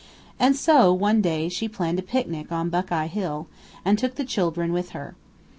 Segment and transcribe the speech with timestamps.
[0.39, 3.45] And so, one day, she planned a picnic on Buckeye Hill,
[3.85, 5.13] and took the children with her.